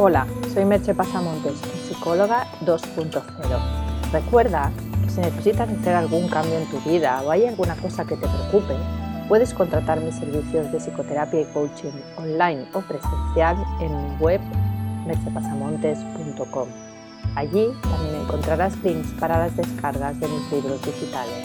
Hola, 0.00 0.28
soy 0.54 0.64
Merche 0.64 0.94
Pasamontes, 0.94 1.58
psicóloga 1.88 2.46
2.0. 2.64 3.20
Recuerda 4.12 4.70
que 5.02 5.10
si 5.10 5.20
necesitas 5.20 5.68
hacer 5.68 5.96
algún 5.96 6.28
cambio 6.28 6.56
en 6.56 6.70
tu 6.70 6.78
vida 6.88 7.20
o 7.24 7.32
hay 7.32 7.46
alguna 7.46 7.74
cosa 7.74 8.04
que 8.04 8.14
te 8.14 8.28
preocupe, 8.28 8.76
puedes 9.26 9.52
contratar 9.52 10.00
mis 10.00 10.14
servicios 10.14 10.70
de 10.70 10.78
psicoterapia 10.78 11.40
y 11.40 11.46
coaching 11.46 11.90
online 12.16 12.68
o 12.74 12.80
presencial 12.82 13.56
en 13.80 13.90
mi 13.90 14.16
web 14.20 14.40
merchepasamontes.com. 15.04 16.68
Allí 17.34 17.66
también 17.82 18.22
encontrarás 18.22 18.76
links 18.84 19.08
para 19.18 19.36
las 19.36 19.56
descargas 19.56 20.20
de 20.20 20.28
mis 20.28 20.52
libros 20.52 20.80
digitales. 20.80 21.44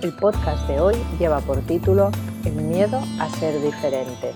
El 0.00 0.16
podcast 0.16 0.66
de 0.68 0.80
hoy 0.80 0.94
lleva 1.18 1.40
por 1.40 1.58
título 1.66 2.12
El 2.46 2.54
miedo 2.54 2.98
a 3.20 3.28
ser 3.28 3.60
diferente. 3.60 4.32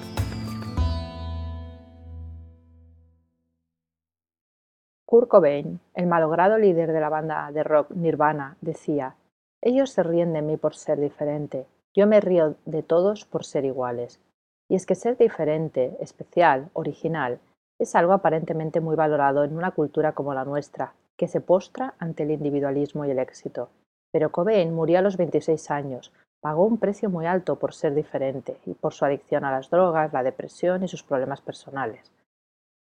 Kurt 5.12 5.29
Cobain, 5.29 5.79
el 5.93 6.07
malogrado 6.07 6.57
líder 6.57 6.91
de 6.91 6.98
la 6.98 7.11
banda 7.11 7.52
de 7.52 7.62
rock 7.62 7.91
Nirvana, 7.91 8.57
decía, 8.62 9.15
ellos 9.61 9.91
se 9.91 10.02
ríen 10.02 10.33
de 10.33 10.41
mí 10.41 10.57
por 10.57 10.75
ser 10.75 10.98
diferente, 10.98 11.66
yo 11.93 12.07
me 12.07 12.19
río 12.19 12.55
de 12.65 12.83
todos 12.83 13.27
por 13.27 13.45
ser 13.45 13.66
iguales. 13.66 14.23
Y 14.71 14.75
es 14.75 14.87
que 14.87 14.95
ser 14.95 15.19
diferente, 15.19 15.98
especial, 16.01 16.71
original, 16.73 17.41
es 17.79 17.95
algo 17.95 18.15
aparentemente 18.15 18.80
muy 18.80 18.97
valorado 18.97 19.45
en 19.45 19.55
una 19.55 19.73
cultura 19.73 20.12
como 20.12 20.33
la 20.33 20.47
nuestra, 20.47 20.95
que 21.19 21.29
se 21.29 21.43
postra 21.43 21.93
ante 21.99 22.23
el 22.23 22.30
individualismo 22.30 23.05
y 23.05 23.10
el 23.10 23.19
éxito. 23.19 23.69
Pero 24.13 24.33
Cobain 24.33 24.73
murió 24.74 25.01
a 25.01 25.02
los 25.02 25.19
26 25.19 25.71
años, 25.71 26.10
pagó 26.41 26.65
un 26.65 26.79
precio 26.79 27.10
muy 27.10 27.27
alto 27.27 27.57
por 27.57 27.74
ser 27.74 27.95
diferente 27.95 28.57
y 28.65 28.73
por 28.73 28.95
su 28.95 29.05
adicción 29.05 29.45
a 29.45 29.51
las 29.51 29.69
drogas, 29.69 30.15
la 30.15 30.23
depresión 30.23 30.83
y 30.83 30.88
sus 30.88 31.02
problemas 31.02 31.43
personales. 31.43 32.10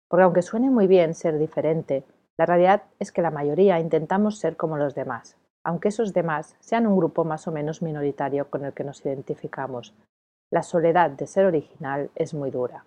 Porque 0.07 0.23
aunque 0.23 0.41
suene 0.41 0.71
muy 0.71 0.87
bien 0.87 1.13
ser 1.13 1.37
diferente, 1.37 2.03
la 2.37 2.45
realidad 2.45 2.83
es 2.99 3.11
que 3.11 3.21
la 3.21 3.31
mayoría 3.31 3.79
intentamos 3.79 4.39
ser 4.39 4.57
como 4.57 4.77
los 4.77 4.95
demás, 4.95 5.37
aunque 5.63 5.87
esos 5.87 6.13
demás 6.13 6.55
sean 6.59 6.85
un 6.85 6.97
grupo 6.97 7.23
más 7.23 7.47
o 7.47 7.51
menos 7.51 7.81
minoritario 7.81 8.49
con 8.49 8.65
el 8.65 8.73
que 8.73 8.83
nos 8.83 9.05
identificamos. 9.05 9.93
La 10.51 10.63
soledad 10.63 11.11
de 11.11 11.27
ser 11.27 11.45
original 11.45 12.11
es 12.15 12.33
muy 12.33 12.51
dura. 12.51 12.85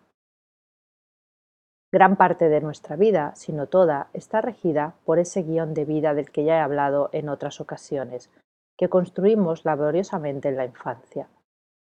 Gran 1.91 2.17
parte 2.17 2.51
de 2.51 2.61
nuestra 2.61 2.97
vida, 2.97 3.35
si 3.35 3.53
no 3.53 3.67
toda, 3.67 4.09
está 4.13 4.43
regida 4.43 4.95
por 5.07 5.19
ese 5.19 5.43
guion 5.43 5.73
de 5.73 5.87
vida 5.87 6.13
del 6.13 6.31
que 6.31 6.45
ya 6.45 6.59
he 6.59 6.61
hablado 6.61 7.09
en 7.13 7.31
otras 7.31 7.63
ocasiones, 7.63 8.31
que 8.77 8.91
construimos 8.91 9.65
laboriosamente 9.65 10.51
en 10.51 10.57
la 10.57 10.67
infancia, 10.67 11.29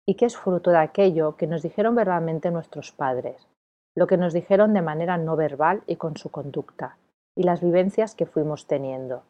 y 0.06 0.16
que 0.16 0.26
es 0.26 0.36
fruto 0.36 0.72
de 0.72 0.80
aquello 0.80 1.38
que 1.38 1.48
nos 1.48 1.62
dijeron 1.62 1.96
verbalmente 1.96 2.50
nuestros 2.50 2.92
padres, 2.92 3.48
lo 3.96 4.08
que 4.08 4.18
nos 4.18 4.34
dijeron 4.34 4.74
de 4.74 4.82
manera 4.82 5.18
no 5.18 5.36
verbal 5.36 5.84
y 5.86 5.96
con 5.96 6.18
su 6.18 6.32
conducta, 6.32 6.98
y 7.36 7.44
las 7.44 7.62
vivencias 7.62 8.16
que 8.16 8.26
fuimos 8.26 8.68
teniendo, 8.68 9.24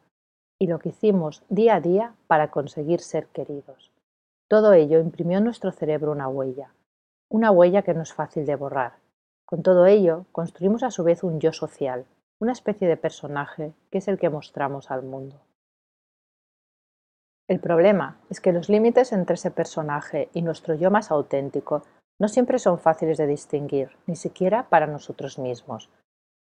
y 0.58 0.66
lo 0.66 0.78
que 0.78 0.90
hicimos 0.90 1.42
día 1.48 1.76
a 1.76 1.80
día 1.80 2.14
para 2.26 2.50
conseguir 2.50 3.00
ser 3.00 3.26
queridos. 3.28 3.92
Todo 4.48 4.72
ello 4.72 5.00
imprimió 5.00 5.38
en 5.38 5.44
nuestro 5.44 5.72
cerebro 5.72 6.12
una 6.12 6.28
huella, 6.28 6.72
una 7.28 7.50
huella 7.50 7.82
que 7.82 7.94
no 7.94 8.02
es 8.02 8.12
fácil 8.12 8.46
de 8.46 8.56
borrar. 8.56 8.94
Con 9.46 9.62
todo 9.62 9.86
ello, 9.86 10.26
construimos 10.32 10.82
a 10.82 10.90
su 10.90 11.04
vez 11.04 11.24
un 11.24 11.40
yo 11.40 11.52
social, 11.52 12.06
una 12.38 12.52
especie 12.52 12.88
de 12.88 12.96
personaje 12.96 13.72
que 13.90 13.98
es 13.98 14.08
el 14.08 14.18
que 14.18 14.30
mostramos 14.30 14.90
al 14.90 15.02
mundo. 15.02 15.40
El 17.46 17.60
problema 17.60 18.18
es 18.30 18.40
que 18.40 18.52
los 18.52 18.68
límites 18.68 19.12
entre 19.12 19.34
ese 19.34 19.50
personaje 19.50 20.30
y 20.32 20.42
nuestro 20.42 20.74
yo 20.74 20.90
más 20.90 21.10
auténtico 21.10 21.82
no 22.18 22.28
siempre 22.28 22.58
son 22.58 22.78
fáciles 22.78 23.18
de 23.18 23.26
distinguir, 23.26 23.90
ni 24.06 24.16
siquiera 24.16 24.68
para 24.68 24.86
nosotros 24.86 25.38
mismos, 25.38 25.90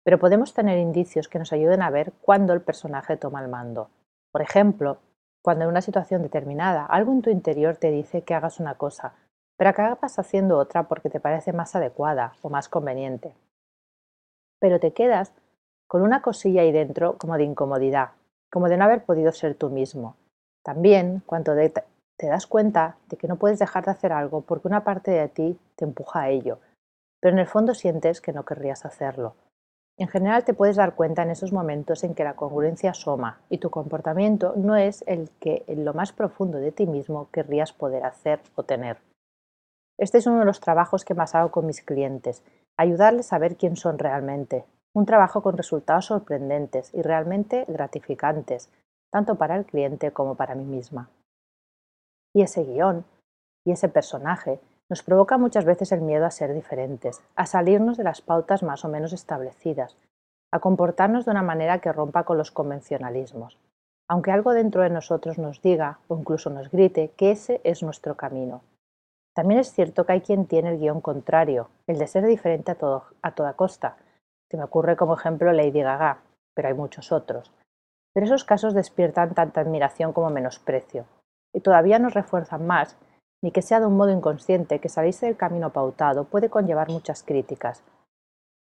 pero 0.08 0.20
podemos 0.20 0.54
tener 0.54 0.78
indicios 0.78 1.28
que 1.28 1.38
nos 1.38 1.52
ayuden 1.52 1.82
a 1.82 1.90
ver 1.90 2.14
cuándo 2.22 2.54
el 2.54 2.62
personaje 2.62 3.18
toma 3.18 3.42
el 3.42 3.50
mando. 3.50 3.90
Por 4.32 4.42
ejemplo, 4.42 5.00
cuando 5.42 5.66
en 5.66 5.70
una 5.70 5.82
situación 5.82 6.22
determinada 6.22 6.86
algo 6.86 7.12
en 7.12 7.22
tu 7.22 7.30
interior 7.30 7.76
te 7.76 7.92
dice 7.92 8.22
que 8.22 8.34
hagas 8.34 8.62
una 8.62 8.76
cosa, 8.76 9.16
pero 9.58 9.70
acabas 9.70 10.18
haciendo 10.18 10.60
otra 10.60 10.84
porque 10.84 11.10
te 11.10 11.20
parece 11.20 11.52
más 11.52 11.76
adecuada 11.76 12.36
o 12.42 12.50
más 12.50 12.70
conveniente. 12.70 13.36
Pero 14.62 14.80
te 14.80 14.94
quedas 14.94 15.34
con 15.88 16.04
una 16.04 16.22
cosilla 16.22 16.62
ahí 16.62 16.72
dentro 16.72 17.18
como 17.18 17.36
de 17.36 17.44
incomodidad, 17.44 18.12
como 18.50 18.70
de 18.70 18.78
no 18.78 18.86
haber 18.86 19.04
podido 19.04 19.34
ser 19.34 19.56
tú 19.56 19.70
mismo. 19.70 20.16
También 20.64 21.22
cuando 21.26 21.54
te 21.54 22.28
das 22.28 22.48
cuenta 22.48 22.96
de 23.10 23.18
que 23.18 23.28
no 23.28 23.36
puedes 23.36 23.60
dejar 23.60 23.84
de 23.84 23.92
hacer 23.92 24.14
algo 24.14 24.40
porque 24.40 24.70
una 24.70 24.86
parte 24.86 25.12
de 25.12 25.28
ti 25.28 25.60
te 25.76 25.84
empuja 25.84 26.22
a 26.22 26.30
ello, 26.30 26.60
pero 27.20 27.34
en 27.34 27.40
el 27.40 27.48
fondo 27.48 27.74
sientes 27.74 28.22
que 28.22 28.32
no 28.32 28.46
querrías 28.46 28.86
hacerlo. 28.86 29.36
En 30.00 30.08
general 30.08 30.46
te 30.46 30.54
puedes 30.54 30.76
dar 30.76 30.94
cuenta 30.94 31.24
en 31.24 31.32
esos 31.32 31.52
momentos 31.52 32.04
en 32.04 32.14
que 32.14 32.24
la 32.24 32.36
congruencia 32.36 32.92
asoma 32.92 33.42
y 33.50 33.58
tu 33.58 33.72
comportamiento 33.72 34.54
no 34.56 34.76
es 34.76 35.04
el 35.08 35.32
que 35.40 35.64
en 35.66 35.86
lo 35.86 35.96
más 35.96 36.14
profundo 36.14 36.60
de 36.60 36.72
ti 36.72 36.86
mismo 36.86 37.30
querrías 37.32 37.74
poder 37.74 38.06
hacer 38.06 38.40
o 38.56 38.64
tener. 38.64 38.98
Este 39.98 40.20
es 40.20 40.28
uno 40.28 40.40
de 40.40 40.46
los 40.46 40.60
trabajos 40.60 41.04
que 41.04 41.16
más 41.16 41.34
hago 41.34 41.50
con 41.50 41.66
mis 41.66 41.82
clientes, 41.82 42.44
ayudarles 42.78 43.34
a 43.34 43.40
ver 43.40 43.58
quién 43.58 43.76
son 43.76 43.98
realmente. 43.98 44.66
Un 44.94 45.08
trabajo 45.08 45.42
con 45.42 45.58
resultados 45.58 46.06
sorprendentes 46.06 46.94
y 46.94 47.02
realmente 47.02 47.66
gratificantes, 47.68 48.70
tanto 49.12 49.36
para 49.36 49.56
el 49.56 49.66
cliente 49.66 50.12
como 50.12 50.36
para 50.36 50.54
mí 50.54 50.64
misma. 50.64 51.10
Y 52.36 52.44
ese 52.44 52.64
guion, 52.64 53.04
y 53.66 53.72
ese 53.72 53.90
personaje, 53.90 54.60
nos 54.90 55.04
provoca 55.04 55.38
muchas 55.38 55.66
veces 55.66 55.92
el 55.92 56.02
miedo 56.02 56.26
a 56.26 56.32
ser 56.32 56.54
diferentes, 56.54 57.22
a 57.36 57.46
salirnos 57.46 57.98
de 57.98 58.04
las 58.04 58.22
pautas 58.22 58.64
más 58.64 58.86
o 58.86 58.90
menos 58.90 59.14
establecidas, 59.14 59.98
a 60.52 60.60
comportarnos 60.60 61.26
de 61.26 61.32
una 61.32 61.44
manera 61.44 61.80
que 61.80 61.92
rompa 61.92 62.24
con 62.24 62.38
los 62.38 62.52
convencionalismos, 62.52 63.58
aunque 64.08 64.32
algo 64.32 64.54
dentro 64.54 64.82
de 64.82 64.90
nosotros 64.90 65.38
nos 65.38 65.62
diga 65.62 66.00
o 66.08 66.18
incluso 66.18 66.50
nos 66.50 66.72
grite 66.72 67.12
que 67.18 67.32
ese 67.32 67.60
es 67.64 67.84
nuestro 67.84 68.16
camino. 68.16 68.62
También 69.36 69.60
es 69.60 69.72
cierto 69.72 70.06
que 70.06 70.14
hay 70.14 70.22
quien 70.22 70.46
tiene 70.46 70.70
el 70.70 70.80
guion 70.80 71.02
contrario, 71.02 71.70
el 71.86 72.00
de 72.00 72.08
ser 72.08 72.26
diferente 72.26 72.72
a, 72.72 73.02
a 73.22 73.32
toda 73.36 73.54
costa. 73.54 73.98
Se 74.50 74.58
me 74.58 74.64
ocurre 74.64 74.96
como 74.96 75.16
ejemplo 75.16 75.52
Lady 75.52 75.82
Gaga, 75.82 76.20
pero 76.56 76.70
hay 76.70 76.74
muchos 76.74 77.12
otros. 77.12 77.52
Pero 78.14 78.26
esos 78.26 78.46
casos 78.46 78.74
despiertan 78.74 79.36
tanta 79.36 79.62
admiración 79.62 80.14
como 80.14 80.30
menosprecio, 80.30 81.06
y 81.54 81.60
todavía 81.60 82.00
nos 82.00 82.14
refuerzan 82.14 82.66
más 82.66 82.98
ni 83.42 83.52
que 83.52 83.62
sea 83.62 83.80
de 83.80 83.86
un 83.86 83.98
modo 83.98 84.12
inconsciente 84.12 84.80
que 84.80 84.90
salirse 84.90 85.26
del 85.26 85.38
camino 85.38 85.72
pautado 85.72 86.26
puede 86.26 86.50
conllevar 86.50 86.90
muchas 86.90 87.24
críticas. 87.24 87.84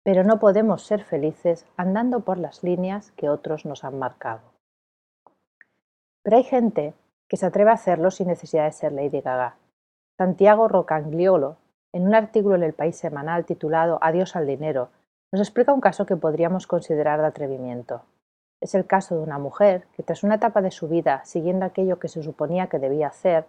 Pero 0.03 0.23
no 0.23 0.39
podemos 0.39 0.83
ser 0.83 1.03
felices 1.03 1.66
andando 1.75 2.22
por 2.22 2.38
las 2.38 2.63
líneas 2.63 3.11
que 3.11 3.29
otros 3.29 3.66
nos 3.66 3.83
han 3.83 3.97
marcado. 4.00 4.41
Pero 6.23 6.38
hay 6.38 6.44
gente 6.44 6.94
que 7.27 7.38
se 7.38 7.45
atreve 7.45 7.72
a 7.72 7.75
hacerlo 7.75 8.11
sin 8.11 8.27
necesidad 8.27 8.66
de 8.66 8.72
ser 8.72 8.91
Lady 8.91 9.22
Gaga. 9.22 9.56
Santiago 10.17 10.67
Rocangliolo, 10.67 11.57
en 11.94 12.07
un 12.07 12.16
artículo 12.16 12.56
en 12.56 12.63
el 12.63 12.73
País 12.73 12.97
Semanal 12.97 13.45
titulado 13.45 14.00
Adiós 14.01 14.35
al 14.35 14.47
dinero, 14.47 14.89
nos 15.31 15.41
explica 15.41 15.73
un 15.73 15.81
caso 15.81 16.06
que 16.06 16.16
podríamos 16.16 16.67
considerar 16.67 17.19
de 17.19 17.27
atrevimiento. 17.27 18.01
Es 18.61 18.75
el 18.75 18.88
caso 18.88 19.16
de 19.16 19.22
una 19.22 19.38
mujer 19.38 19.85
que 19.95 20.03
tras 20.03 20.23
una 20.23 20.35
etapa 20.35 20.61
de 20.61 20.72
su 20.72 20.88
vida 20.88 21.22
siguiendo 21.25 21.66
aquello 21.66 22.00
que 22.00 22.07
se 22.07 22.23
suponía 22.23 22.67
que 22.67 22.79
debía 22.79 23.07
hacer, 23.07 23.45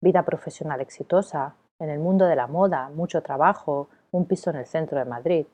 vida 0.00 0.24
profesional 0.24 0.80
exitosa, 0.80 1.54
en 1.78 1.90
el 1.90 1.98
mundo 1.98 2.26
de 2.26 2.36
la 2.36 2.46
moda, 2.46 2.90
mucho 2.90 3.22
trabajo, 3.22 3.88
un 4.10 4.26
piso 4.26 4.50
en 4.50 4.56
el 4.56 4.66
centro 4.66 4.98
de 4.98 5.04
Madrid. 5.04 5.46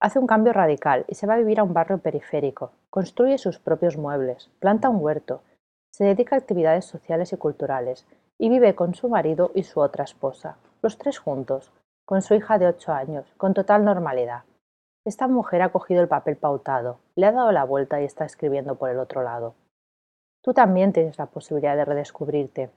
Hace 0.00 0.18
un 0.18 0.26
cambio 0.26 0.52
radical 0.52 1.04
y 1.08 1.14
se 1.14 1.26
va 1.26 1.34
a 1.34 1.38
vivir 1.38 1.60
a 1.60 1.64
un 1.64 1.74
barrio 1.74 1.98
periférico, 1.98 2.72
construye 2.90 3.38
sus 3.38 3.58
propios 3.58 3.96
muebles, 3.96 4.50
planta 4.60 4.88
un 4.88 5.02
huerto, 5.02 5.42
se 5.90 6.04
dedica 6.04 6.36
a 6.36 6.38
actividades 6.38 6.84
sociales 6.84 7.32
y 7.32 7.36
culturales 7.36 8.06
y 8.38 8.48
vive 8.48 8.74
con 8.74 8.94
su 8.94 9.08
marido 9.08 9.50
y 9.54 9.64
su 9.64 9.80
otra 9.80 10.04
esposa, 10.04 10.56
los 10.82 10.98
tres 10.98 11.18
juntos, 11.18 11.72
con 12.04 12.22
su 12.22 12.34
hija 12.34 12.58
de 12.58 12.68
ocho 12.68 12.92
años, 12.92 13.26
con 13.36 13.54
total 13.54 13.84
normalidad. 13.84 14.44
Esta 15.04 15.26
mujer 15.26 15.62
ha 15.62 15.72
cogido 15.72 16.00
el 16.00 16.08
papel 16.08 16.36
pautado, 16.36 17.00
le 17.16 17.26
ha 17.26 17.32
dado 17.32 17.50
la 17.50 17.64
vuelta 17.64 18.00
y 18.00 18.04
está 18.04 18.24
escribiendo 18.24 18.76
por 18.76 18.90
el 18.90 18.98
otro 18.98 19.22
lado. 19.22 19.54
Tú 20.42 20.54
también 20.54 20.92
tienes 20.92 21.18
la 21.18 21.26
posibilidad 21.26 21.76
de 21.76 21.84
redescubrirte, 21.84 22.70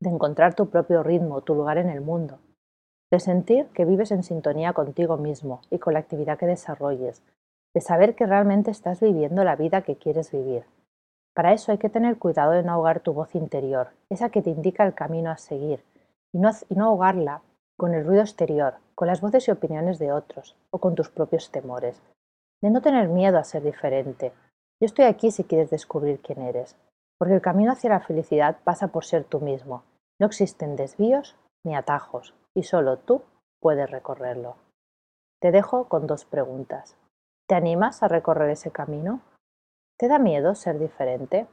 de 0.00 0.10
encontrar 0.10 0.54
tu 0.54 0.70
propio 0.70 1.02
ritmo, 1.02 1.42
tu 1.42 1.54
lugar 1.54 1.78
en 1.78 1.90
el 1.90 2.00
mundo, 2.00 2.38
de 3.10 3.20
sentir 3.20 3.66
que 3.74 3.84
vives 3.84 4.10
en 4.10 4.22
sintonía 4.22 4.72
contigo 4.72 5.16
mismo 5.16 5.60
y 5.70 5.78
con 5.78 5.92
la 5.94 6.00
actividad 6.00 6.38
que 6.38 6.46
desarrolles, 6.46 7.22
de 7.74 7.80
saber 7.80 8.14
que 8.14 8.26
realmente 8.26 8.70
estás 8.70 9.00
viviendo 9.00 9.44
la 9.44 9.56
vida 9.56 9.82
que 9.82 9.96
quieres 9.96 10.32
vivir. 10.32 10.64
Para 11.34 11.52
eso 11.52 11.70
hay 11.70 11.78
que 11.78 11.90
tener 11.90 12.18
cuidado 12.18 12.52
de 12.52 12.62
no 12.62 12.72
ahogar 12.72 13.00
tu 13.00 13.12
voz 13.12 13.34
interior, 13.34 13.88
esa 14.08 14.30
que 14.30 14.42
te 14.42 14.50
indica 14.50 14.84
el 14.84 14.94
camino 14.94 15.30
a 15.30 15.36
seguir, 15.36 15.84
y 16.32 16.38
no, 16.38 16.50
y 16.68 16.74
no 16.74 16.86
ahogarla 16.86 17.42
con 17.76 17.94
el 17.94 18.04
ruido 18.04 18.22
exterior, 18.22 18.74
con 18.94 19.06
las 19.06 19.20
voces 19.20 19.48
y 19.48 19.50
opiniones 19.50 19.98
de 19.98 20.12
otros 20.12 20.56
o 20.70 20.78
con 20.78 20.94
tus 20.94 21.08
propios 21.08 21.50
temores. 21.50 22.02
De 22.62 22.70
no 22.70 22.82
tener 22.82 23.08
miedo 23.08 23.38
a 23.38 23.44
ser 23.44 23.62
diferente. 23.62 24.32
Yo 24.80 24.86
estoy 24.86 25.06
aquí 25.06 25.30
si 25.30 25.44
quieres 25.44 25.70
descubrir 25.70 26.20
quién 26.20 26.42
eres, 26.42 26.76
porque 27.18 27.34
el 27.34 27.40
camino 27.40 27.72
hacia 27.72 27.90
la 27.90 28.00
felicidad 28.00 28.58
pasa 28.64 28.88
por 28.88 29.04
ser 29.04 29.24
tú 29.24 29.40
mismo, 29.40 29.82
no 30.20 30.26
existen 30.26 30.76
desvíos 30.76 31.36
ni 31.64 31.74
atajos 31.74 32.34
y 32.54 32.62
solo 32.62 32.98
tú 32.98 33.22
puedes 33.60 33.90
recorrerlo. 33.90 34.56
Te 35.40 35.50
dejo 35.50 35.88
con 35.88 36.06
dos 36.06 36.24
preguntas. 36.24 36.96
¿Te 37.48 37.54
animas 37.54 38.02
a 38.02 38.08
recorrer 38.08 38.50
ese 38.50 38.70
camino? 38.70 39.20
¿Te 39.98 40.08
da 40.08 40.18
miedo 40.18 40.54
ser 40.54 40.78
diferente? 40.78 41.46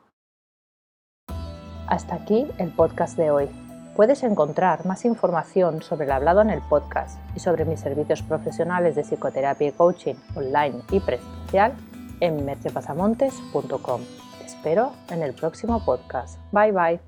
Hasta 1.88 2.16
aquí 2.16 2.48
el 2.58 2.74
podcast 2.76 3.18
de 3.18 3.32
hoy. 3.32 3.50
Puedes 3.96 4.22
encontrar 4.24 4.86
más 4.86 5.06
información 5.06 5.82
sobre 5.82 6.06
el 6.06 6.12
hablado 6.12 6.42
en 6.42 6.50
el 6.50 6.62
podcast 6.62 7.20
y 7.36 7.40
sobre 7.40 7.66
mis 7.66 7.80
servicios 7.80 8.22
profesionales 8.22 8.96
de 8.96 9.04
psicoterapia 9.04 9.70
y 9.70 9.72
coaching 9.72 10.16
online 10.36 10.82
y 10.92 11.00
presencial 11.00 11.74
en 12.20 12.46
mercepasamontes.com. 12.46 14.02
Te 14.38 14.46
espero 14.46 14.92
en 15.10 15.24
el 15.24 15.34
próximo 15.34 15.84
podcast. 15.84 16.40
Bye 16.52 16.72
bye. 16.74 17.07